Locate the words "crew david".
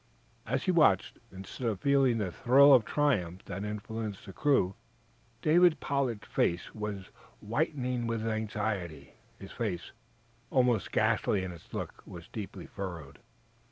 4.33-5.79